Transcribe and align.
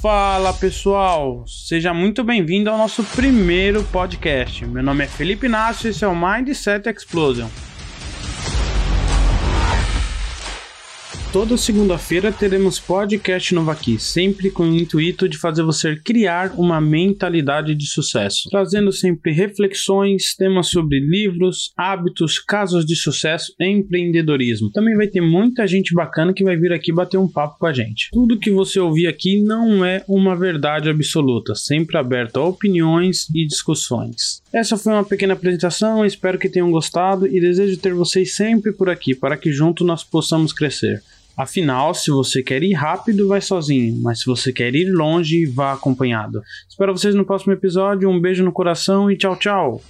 Fala 0.00 0.54
pessoal, 0.54 1.44
seja 1.46 1.92
muito 1.92 2.24
bem-vindo 2.24 2.70
ao 2.70 2.78
nosso 2.78 3.04
primeiro 3.04 3.84
podcast. 3.84 4.64
Meu 4.64 4.82
nome 4.82 5.04
é 5.04 5.06
Felipe 5.06 5.44
Inácio 5.44 5.88
e 5.88 5.90
esse 5.90 6.02
é 6.02 6.08
o 6.08 6.16
Mindset 6.16 6.88
Explosion. 6.88 7.50
Toda 11.32 11.56
segunda-feira 11.56 12.32
teremos 12.32 12.80
podcast 12.80 13.54
novo 13.54 13.70
aqui, 13.70 14.00
sempre 14.00 14.50
com 14.50 14.64
o 14.64 14.76
intuito 14.76 15.28
de 15.28 15.38
fazer 15.38 15.62
você 15.62 15.94
criar 15.94 16.52
uma 16.58 16.80
mentalidade 16.80 17.72
de 17.72 17.86
sucesso, 17.86 18.48
trazendo 18.50 18.90
sempre 18.90 19.30
reflexões, 19.30 20.34
temas 20.34 20.66
sobre 20.66 20.98
livros, 20.98 21.70
hábitos, 21.76 22.40
casos 22.40 22.84
de 22.84 22.96
sucesso 22.96 23.54
e 23.60 23.64
empreendedorismo. 23.64 24.72
Também 24.72 24.96
vai 24.96 25.06
ter 25.06 25.20
muita 25.20 25.68
gente 25.68 25.94
bacana 25.94 26.34
que 26.34 26.42
vai 26.42 26.56
vir 26.56 26.72
aqui 26.72 26.92
bater 26.92 27.16
um 27.16 27.28
papo 27.28 27.60
com 27.60 27.66
a 27.66 27.72
gente. 27.72 28.08
Tudo 28.10 28.36
que 28.36 28.50
você 28.50 28.80
ouvir 28.80 29.06
aqui 29.06 29.40
não 29.40 29.84
é 29.84 30.04
uma 30.08 30.34
verdade 30.34 30.90
absoluta, 30.90 31.54
sempre 31.54 31.96
aberto 31.96 32.38
a 32.38 32.44
opiniões 32.44 33.28
e 33.32 33.46
discussões. 33.46 34.42
Essa 34.52 34.76
foi 34.76 34.94
uma 34.94 35.04
pequena 35.04 35.34
apresentação, 35.34 36.04
espero 36.04 36.40
que 36.40 36.48
tenham 36.48 36.72
gostado 36.72 37.24
e 37.24 37.40
desejo 37.40 37.78
ter 37.78 37.94
vocês 37.94 38.34
sempre 38.34 38.72
por 38.72 38.90
aqui 38.90 39.14
para 39.14 39.36
que 39.36 39.52
juntos 39.52 39.86
nós 39.86 40.02
possamos 40.02 40.52
crescer. 40.52 41.00
Afinal, 41.36 41.94
se 41.94 42.10
você 42.10 42.42
quer 42.42 42.62
ir 42.62 42.72
rápido, 42.72 43.28
vai 43.28 43.40
sozinho, 43.40 44.00
mas 44.02 44.20
se 44.20 44.26
você 44.26 44.52
quer 44.52 44.74
ir 44.74 44.90
longe, 44.90 45.46
vá 45.46 45.72
acompanhado. 45.72 46.42
Espero 46.68 46.96
vocês 46.96 47.14
no 47.14 47.24
próximo 47.24 47.52
episódio. 47.52 48.10
Um 48.10 48.20
beijo 48.20 48.44
no 48.44 48.52
coração 48.52 49.10
e 49.10 49.16
tchau, 49.16 49.36
tchau. 49.36 49.82